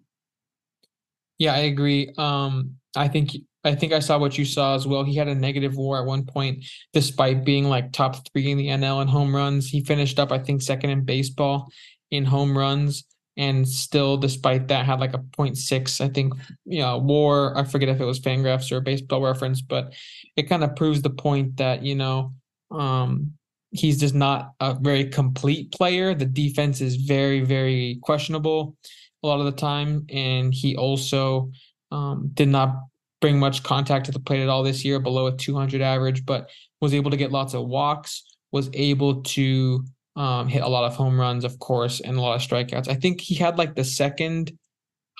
[1.38, 2.12] Yeah, I agree.
[2.16, 5.04] Um, I think I think I saw what you saw as well.
[5.04, 8.68] He had a negative WAR at one point, despite being like top three in the
[8.68, 9.68] NL in home runs.
[9.68, 11.68] He finished up, I think, second in baseball
[12.12, 13.04] in home runs
[13.36, 17.56] and still despite that had like a 0.6 i think you know war.
[17.56, 19.94] I forget if it was fangraphs or baseball reference but
[20.36, 22.34] it kind of proves the point that you know
[22.70, 23.32] um
[23.72, 26.14] he's just not a very complete player.
[26.14, 28.76] The defense is very very questionable
[29.22, 31.50] a lot of the time and he also
[31.90, 32.74] um, did not
[33.20, 36.50] bring much contact to the plate at all this year below a 200 average but
[36.80, 39.84] was able to get lots of walks was able to
[40.16, 42.88] um, hit a lot of home runs, of course, and a lot of strikeouts.
[42.88, 44.52] I think he had like the second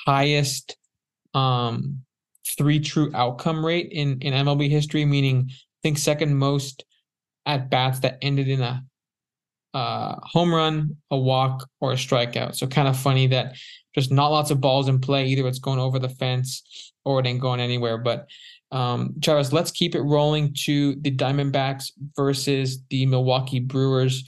[0.06, 0.76] highest
[1.34, 2.02] um,
[2.58, 6.84] three true outcome rate in in MLB history, meaning I think second most
[7.46, 8.84] at bats that ended in a
[9.74, 12.54] uh, home run, a walk, or a strikeout.
[12.54, 13.54] So kind of funny that
[13.94, 15.26] just not lots of balls in play.
[15.26, 17.98] Either it's going over the fence or it ain't going anywhere.
[17.98, 18.26] But
[18.70, 24.24] um, Travis, let's keep it rolling to the Diamondbacks versus the Milwaukee Brewers.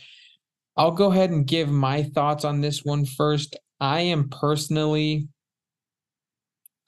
[0.77, 3.57] I'll go ahead and give my thoughts on this one first.
[3.81, 5.29] I am personally,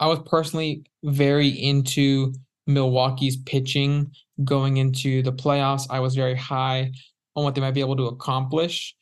[0.00, 2.32] I was personally very into
[2.66, 4.10] Milwaukee's pitching
[4.44, 5.86] going into the playoffs.
[5.88, 6.92] I was very high
[7.36, 8.94] on what they might be able to accomplish.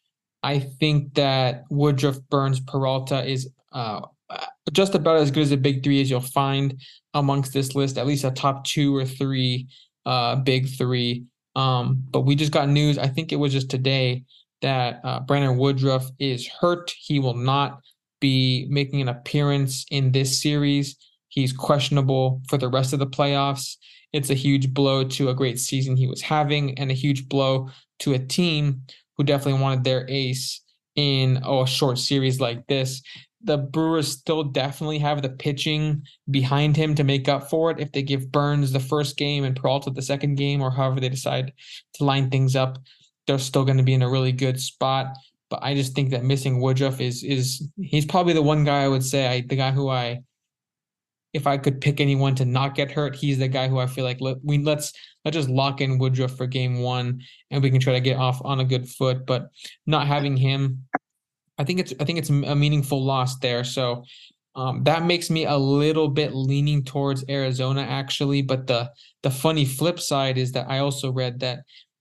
[0.43, 4.03] I think that Woodruff, Burns, Peralta is uh,
[4.73, 6.79] just about as good as a big three as you'll find
[7.15, 9.69] amongst this list, at least a top two or three
[10.05, 11.25] uh, big three.
[11.57, 14.25] Um, but we just got news, I think it was just today,
[14.65, 16.91] that uh, Brandon Woodruff is hurt.
[16.99, 17.81] He will not
[18.19, 20.97] be making an appearance in this series.
[21.29, 23.77] He's questionable for the rest of the playoffs.
[24.15, 27.69] It's a huge blow to a great season he was having, and a huge blow
[27.99, 28.81] to a team
[29.19, 30.63] who definitely wanted their ace
[30.97, 33.03] in a short series like this.
[33.43, 37.93] The Brewers still definitely have the pitching behind him to make up for it if
[37.93, 41.53] they give Burns the first game and Peralta the second game, or however they decide
[41.97, 42.79] to line things up
[43.27, 45.07] they're still going to be in a really good spot.
[45.51, 48.89] But I just think that missing Woodruff is is he's probably the one guy I
[48.89, 50.23] would say I the guy who I
[51.35, 54.05] if I could pick anyone to not get hurt, he's the guy who I feel
[54.05, 54.93] like let, we let's
[55.25, 58.41] let's just lock in Woodruff for game one and we can try to get off
[58.45, 59.27] on a good foot.
[59.27, 59.51] But
[59.85, 60.85] not having him,
[61.59, 63.65] I think it's I think it's a meaningful loss there.
[63.65, 64.05] So
[64.57, 68.43] um, that makes me a little bit leaning towards Arizona actually.
[68.43, 68.91] But the
[69.23, 71.61] the funny flip side is that I also read that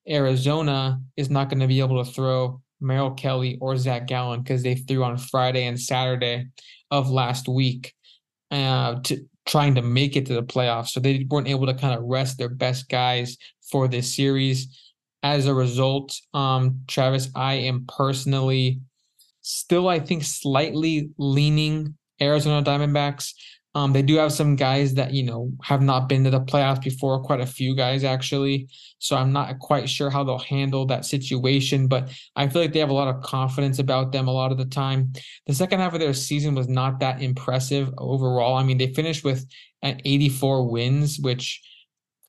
[0.09, 4.63] Arizona is not going to be able to throw Merrill Kelly or Zach Gallen because
[4.63, 6.47] they threw on Friday and Saturday
[6.91, 7.93] of last week
[8.51, 10.89] uh, to trying to make it to the playoffs.
[10.89, 13.37] So they weren't able to kind of rest their best guys
[13.71, 14.79] for this series.
[15.21, 18.81] As a result, um, Travis, I am personally
[19.41, 23.33] still, I think, slightly leaning Arizona Diamondbacks.
[23.75, 26.83] Um, they do have some guys that you know have not been to the playoffs
[26.83, 28.67] before, quite a few guys actually.
[28.99, 32.79] So I'm not quite sure how they'll handle that situation, but I feel like they
[32.79, 35.13] have a lot of confidence about them a lot of the time.
[35.47, 38.55] The second half of their season was not that impressive overall.
[38.55, 39.45] I mean, they finished with
[39.81, 41.61] an 84 wins, which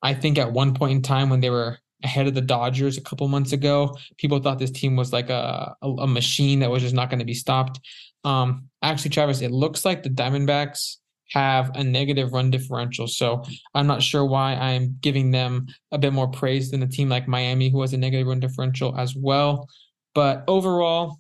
[0.03, 3.03] I think at one point in time when they were ahead of the Dodgers a
[3.03, 6.83] couple months ago, people thought this team was like a, a, a machine that was
[6.83, 7.81] just not going to be stopped.
[8.25, 10.97] Um, actually, Travis, it looks like the Diamondbacks
[11.31, 13.07] have a negative run differential.
[13.07, 13.43] So
[13.75, 17.29] I'm not sure why I'm giving them a bit more praise than a team like
[17.29, 19.69] Miami, who has a negative run differential as well.
[20.15, 21.19] But overall,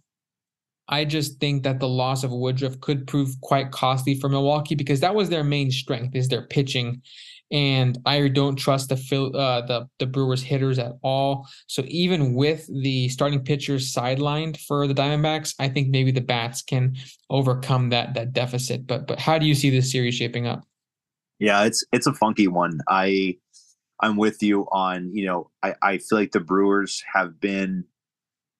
[0.88, 5.00] I just think that the loss of Woodruff could prove quite costly for Milwaukee because
[5.00, 7.00] that was their main strength is their pitching.
[7.52, 11.46] And I don't trust the uh, the the Brewers hitters at all.
[11.66, 16.62] So even with the starting pitchers sidelined for the Diamondbacks, I think maybe the bats
[16.62, 16.96] can
[17.30, 18.86] overcome that that deficit.
[18.86, 20.64] But but how do you see this series shaping up?
[21.38, 22.80] Yeah, it's it's a funky one.
[22.88, 23.36] I
[24.00, 27.84] I'm with you on, you know, I, I feel like the Brewers have been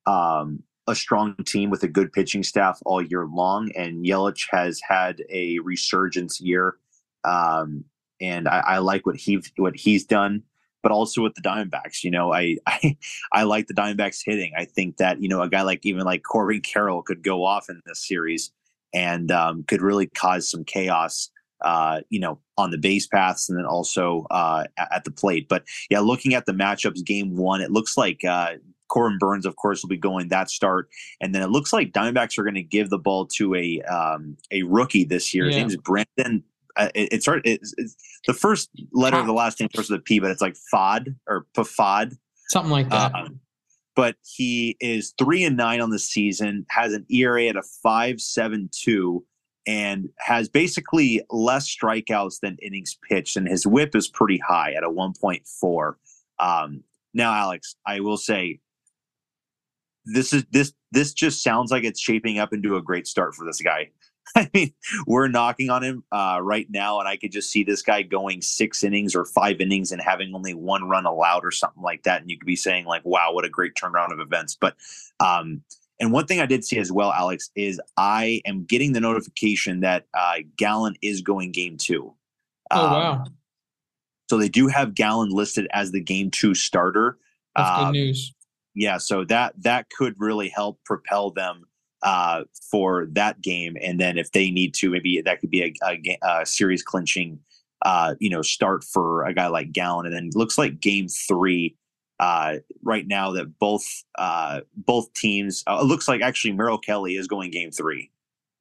[0.07, 4.81] um a strong team with a good pitching staff all year long, and Yelich has
[4.87, 6.77] had a resurgence year.
[7.25, 7.85] Um,
[8.20, 10.42] and I, I, like what he what he's done,
[10.83, 12.05] but also with the Diamondbacks.
[12.05, 12.96] You know, I, I
[13.33, 14.53] I like the Diamondbacks hitting.
[14.57, 17.68] I think that you know a guy like even like Corbin Carroll could go off
[17.68, 18.53] in this series
[18.92, 21.31] and um, could really cause some chaos.
[21.61, 25.48] Uh, you know, on the base paths and then also uh, at, the plate.
[25.48, 28.55] But yeah, looking at the matchups, game one, it looks like uh,
[28.88, 30.88] Corbin Burnes, of course, will be going that start,
[31.20, 34.37] and then it looks like Diamondbacks are going to give the ball to a um,
[34.50, 35.46] a rookie this year.
[35.46, 36.44] His name is Brandon.
[36.76, 40.02] Uh, it, it's, it's, it's, the first letter of the last name starts with a
[40.02, 42.16] P, but it's like Fod or Pafod,
[42.48, 43.14] something like that.
[43.14, 43.40] Um,
[43.94, 48.20] but he is three and nine on the season, has an ERA at a five
[48.20, 49.24] seven two,
[49.66, 54.84] and has basically less strikeouts than innings pitched, and his WHIP is pretty high at
[54.84, 55.98] a one point four.
[56.38, 56.82] Um,
[57.12, 58.58] now, Alex, I will say
[60.04, 63.46] this is this this just sounds like it's shaping up into a great start for
[63.46, 63.90] this guy.
[64.37, 64.72] I mean,
[65.06, 68.42] we're knocking on him uh, right now, and I could just see this guy going
[68.42, 72.20] six innings or five innings and having only one run allowed or something like that.
[72.20, 74.76] And you could be saying like, "Wow, what a great turnaround of events!" But
[75.20, 75.62] um,
[76.00, 79.80] and one thing I did see as well, Alex, is I am getting the notification
[79.80, 82.14] that uh, Gallen is going game two.
[82.70, 83.24] Oh um, wow!
[84.30, 87.18] So they do have Gallen listed as the game two starter.
[87.54, 88.34] That's um, good news
[88.74, 91.64] yeah, so that that could really help propel them
[92.05, 95.75] uh, for that game, and then if they need to, maybe that could be a,
[95.87, 97.38] a, a series clinching,
[97.83, 101.77] uh, you know, start for a guy like Gallen, and then looks like Game Three
[102.21, 103.85] uh, right now that both
[104.17, 105.64] uh, both teams.
[105.67, 108.11] Uh, it looks like actually Merrill Kelly is going Game Three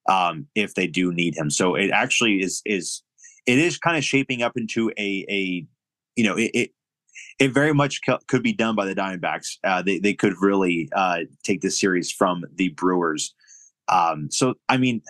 [0.09, 1.49] um, if they do need him.
[1.49, 3.01] So it actually is is
[3.45, 5.65] it is kind of shaping up into a a
[6.15, 6.71] you know it, it
[7.39, 9.57] it very much co- could be done by the Diamondbacks.
[9.63, 13.33] Uh, they they could really uh, take this series from the Brewers.
[13.87, 15.01] Um, so I mean,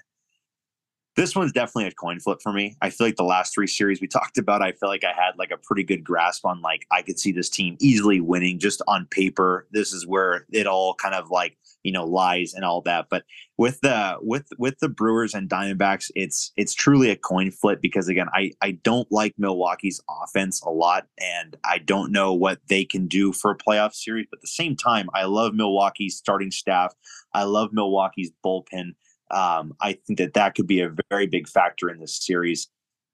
[1.16, 2.76] this one's definitely a coin flip for me.
[2.82, 5.38] I feel like the last three series we talked about, I feel like I had
[5.38, 8.82] like a pretty good grasp on like I could see this team easily winning just
[8.88, 9.68] on paper.
[9.72, 13.08] This is where it all kind of like you know lies and all that.
[13.10, 13.24] But
[13.58, 18.08] with the with with the Brewers and Diamondbacks, it's it's truly a coin flip because
[18.08, 22.86] again, I I don't like Milwaukee's offense a lot, and I don't know what they
[22.86, 24.26] can do for a playoff series.
[24.32, 26.96] But at the same time, I love Milwaukee's starting staff.
[27.34, 28.94] I love Milwaukee's bullpen.
[29.32, 32.70] Um, I think that that could be a very big factor in this series.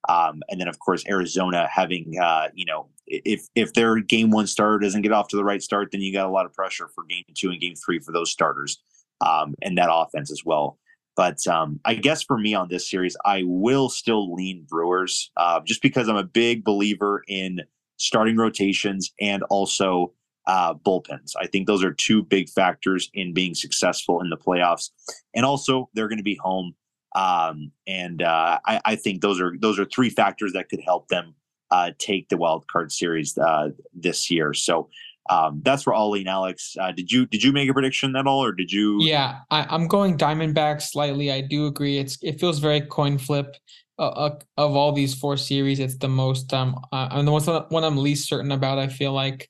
[0.07, 4.47] Um, and then, of course, Arizona having, uh, you know, if if their game one
[4.47, 6.87] starter doesn't get off to the right start, then you got a lot of pressure
[6.95, 8.81] for game two and game three for those starters
[9.21, 10.77] um, and that offense as well.
[11.15, 15.59] But um, I guess for me on this series, I will still lean Brewers uh,
[15.65, 17.59] just because I'm a big believer in
[17.97, 20.13] starting rotations and also
[20.49, 21.33] uh, bullpens.
[21.39, 24.89] I think those are two big factors in being successful in the playoffs.
[25.35, 26.73] And also, they're going to be home,
[27.15, 31.07] um, and uh, I, I, think those are those are three factors that could help
[31.09, 31.35] them
[31.69, 34.53] uh, take the wild card series uh, this year.
[34.53, 34.89] So.
[35.29, 36.75] Um, that's for Ollie Alex.
[36.81, 38.97] Uh, did you did you make a prediction at all, or did you?
[38.99, 41.31] Yeah, I, am going Diamondback slightly.
[41.31, 41.99] I do agree.
[41.99, 43.55] It's it feels very coin flip.
[43.99, 48.27] Uh, of all these four series, it's the most um I'm the one I'm least
[48.27, 48.79] certain about.
[48.79, 49.47] I feel like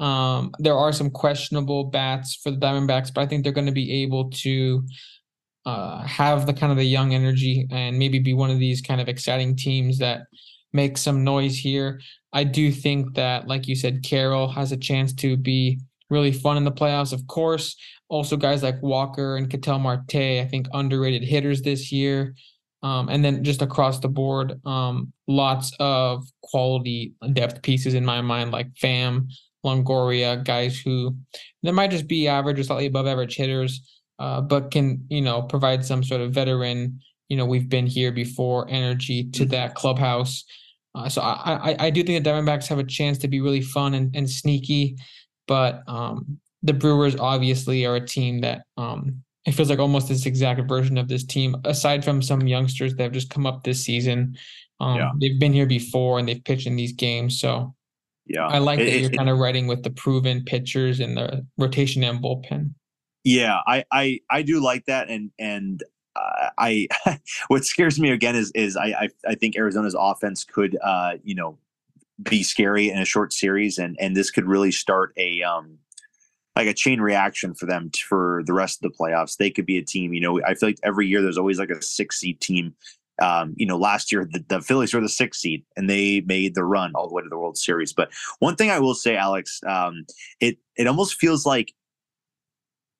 [0.00, 3.72] um, there are some questionable bats for the Diamondbacks, but I think they're going to
[3.72, 4.82] be able to
[5.66, 9.00] uh, have the kind of the young energy and maybe be one of these kind
[9.00, 10.22] of exciting teams that
[10.72, 12.00] make some noise here.
[12.32, 15.80] I do think that, like you said, Carroll has a chance to be
[16.10, 17.12] really fun in the playoffs.
[17.12, 17.76] Of course,
[18.08, 22.34] also guys like Walker and Ketel Marte, I think underrated hitters this year.
[22.82, 28.20] Um, and then just across the board, um, lots of quality depth pieces in my
[28.20, 29.28] mind, like Pham,
[29.64, 31.16] Longoria, guys who
[31.62, 33.80] they might just be average or slightly above average hitters,
[34.18, 38.12] uh, but can you know provide some sort of veteran, you know, we've been here
[38.12, 39.50] before energy to mm-hmm.
[39.50, 40.44] that clubhouse.
[40.94, 43.62] Uh, so I, I, I do think the Diamondbacks have a chance to be really
[43.62, 44.96] fun and, and sneaky,
[45.48, 50.26] but um, the Brewers obviously are a team that um, it feels like almost this
[50.26, 51.56] exact version of this team.
[51.64, 54.36] Aside from some youngsters that have just come up this season,
[54.80, 55.10] um, yeah.
[55.20, 57.40] they've been here before and they've pitched in these games.
[57.40, 57.74] So
[58.26, 61.16] yeah, I like it, that you're it, kind of writing with the proven pitchers and
[61.16, 62.74] the rotation and bullpen.
[63.22, 65.82] Yeah, I I I do like that, and and
[66.16, 66.88] uh, I
[67.48, 71.34] what scares me again is is I, I, I think Arizona's offense could uh you
[71.34, 71.58] know
[72.22, 75.78] be scary in a short series, and and this could really start a um
[76.56, 79.36] like a chain reaction for them t- for the rest of the playoffs.
[79.36, 80.14] They could be a team.
[80.14, 82.74] You know, I feel like every year there's always like a six seed team
[83.22, 86.54] um, you know, last year the, the, Phillies were the sixth seed and they made
[86.54, 87.92] the run all the way to the World Series.
[87.92, 88.10] But
[88.40, 90.04] one thing I will say, Alex, um,
[90.40, 91.72] it it almost feels like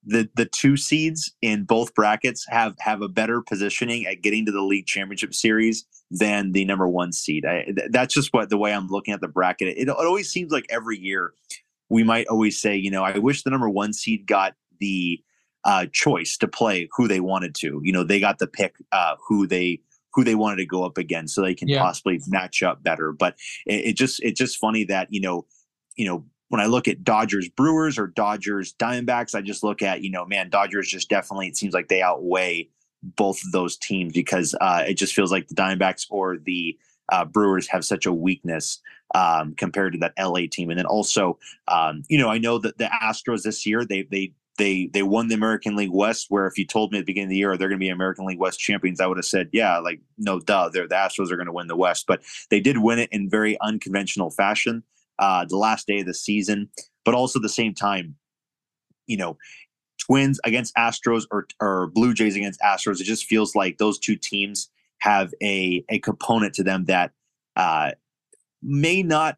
[0.05, 4.51] the the two seeds in both brackets have have a better positioning at getting to
[4.51, 7.45] the league championship series than the number one seed.
[7.45, 9.69] I, that's just what the way I'm looking at the bracket.
[9.69, 11.33] It, it always seems like every year
[11.89, 15.21] we might always say, you know, I wish the number one seed got the
[15.65, 17.81] uh, choice to play who they wanted to.
[17.83, 19.81] You know, they got the pick uh, who they
[20.15, 21.81] who they wanted to go up against so they can yeah.
[21.81, 23.11] possibly match up better.
[23.11, 23.35] But
[23.65, 25.45] it, it just it's just funny that you know
[25.95, 30.01] you know when I look at Dodgers Brewers or Dodgers Diamondbacks, I just look at
[30.01, 32.69] you know man Dodgers just definitely it seems like they outweigh
[33.03, 36.77] both of those teams because uh, it just feels like the Diamondbacks or the
[37.11, 38.79] uh, Brewers have such a weakness
[39.13, 40.71] um, compared to that LA team.
[40.71, 41.37] And then also,
[41.67, 45.27] um, you know, I know that the Astros this year they they they they won
[45.27, 46.27] the American League West.
[46.29, 47.89] Where if you told me at the beginning of the year they're going to be
[47.89, 51.37] American League West champions, I would have said, yeah, like no duh, the Astros are
[51.37, 52.05] going to win the West.
[52.07, 54.83] But they did win it in very unconventional fashion
[55.19, 56.69] uh, the last day of the season.
[57.03, 58.15] But also at the same time,
[59.07, 59.37] you know,
[59.99, 64.15] Twins against Astros or or Blue Jays against Astros, it just feels like those two
[64.15, 67.11] teams have a a component to them that
[67.55, 67.91] uh,
[68.61, 69.37] may not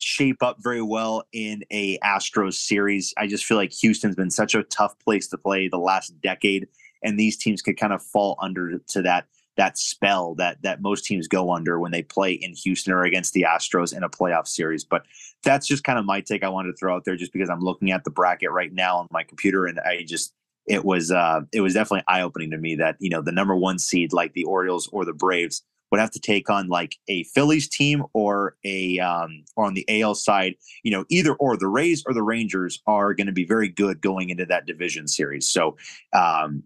[0.00, 3.14] shape up very well in a Astros series.
[3.16, 6.68] I just feel like Houston's been such a tough place to play the last decade,
[7.02, 9.26] and these teams could kind of fall under to that
[9.56, 13.34] that spell that that most teams go under when they play in Houston or against
[13.34, 14.84] the Astros in a playoff series.
[14.84, 15.04] But
[15.42, 17.60] that's just kind of my take I wanted to throw out there just because I'm
[17.60, 20.32] looking at the bracket right now on my computer and I just
[20.66, 23.56] it was uh it was definitely eye opening to me that you know the number
[23.56, 27.24] one seed like the Orioles or the Braves would have to take on like a
[27.24, 31.68] Phillies team or a um, or on the AL side, you know, either or the
[31.68, 35.48] Rays or the Rangers are going to be very good going into that division series.
[35.48, 35.76] So
[36.12, 36.62] um,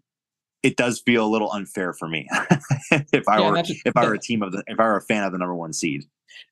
[0.63, 2.29] it does feel a little unfair for me
[2.91, 4.97] if I yeah, were just, if I were a team of the if I were
[4.97, 6.05] a fan of the number one seed.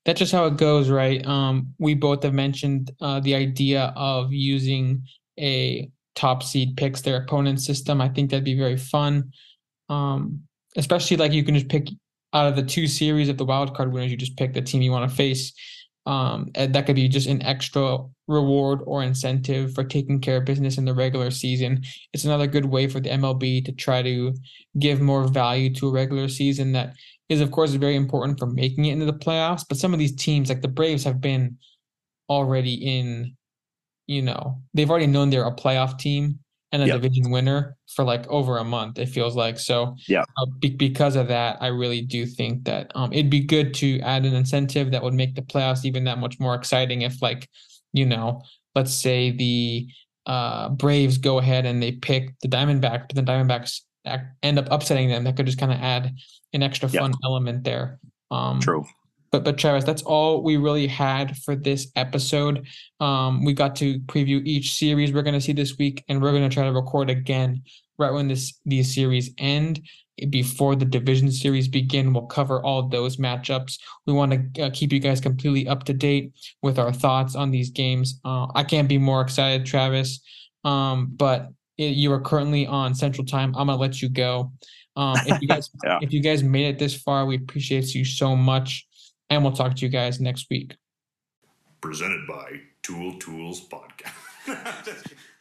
[0.05, 1.27] That's just how it goes, right?
[1.27, 5.03] Um, we both have mentioned uh, the idea of using
[5.41, 8.01] a top seed picks their opponent system.
[8.01, 9.33] I think that'd be very fun.
[9.89, 10.43] Um,
[10.77, 11.89] especially like you can just pick
[12.33, 14.83] out of the two series of the wild card winners, you just pick the team
[14.83, 15.53] you want to face.
[16.05, 20.45] Um, and that could be just an extra reward or incentive for taking care of
[20.45, 21.83] business in the regular season.
[22.13, 24.35] It's another good way for the MLB to try to
[24.79, 26.95] give more value to a regular season that
[27.29, 29.65] is, of course, very important for making it into the playoffs.
[29.69, 31.59] But some of these teams, like the Braves, have been
[32.29, 33.37] already in,
[34.07, 36.41] you know, they've already known they're a playoff team
[36.73, 37.01] and a yep.
[37.01, 38.99] division winner for like over a month.
[38.99, 39.95] It feels like so.
[40.09, 40.25] Yeah.
[40.39, 44.01] Uh, be- because of that, I really do think that um, it'd be good to
[44.01, 47.03] add an incentive that would make the playoffs even that much more exciting.
[47.03, 47.49] If like,
[47.93, 48.43] you know,
[48.75, 49.87] let's say the
[50.25, 53.81] uh, Braves go ahead and they pick the Diamondbacks, but the Diamondbacks
[54.43, 55.25] end up upsetting them.
[55.25, 56.15] That could just kind of add
[56.55, 57.19] an extra fun yep.
[57.25, 58.01] element there.
[58.31, 58.85] Um, True.
[59.33, 62.67] But but Travis, that's all we really had for this episode.
[63.01, 66.33] Um, we got to preview each series we're going to see this week, and we're
[66.33, 67.63] going to try to record again
[67.99, 69.81] right when this these series end
[70.29, 72.13] before the division series begin.
[72.13, 73.79] We'll cover all those matchups.
[74.07, 77.51] We want to uh, keep you guys completely up to date with our thoughts on
[77.51, 78.21] these games.
[78.25, 80.21] Uh, I can't be more excited, Travis.
[80.65, 83.55] Um, but it, you are currently on Central Time.
[83.57, 84.53] I'm gonna let you go.
[84.95, 85.99] Um, if you guys yeah.
[86.03, 88.87] if you guys made it this far, we appreciate you so much
[89.31, 90.77] and we'll talk to you guys next week.
[91.81, 95.13] Presented by Tool Tools Podcast.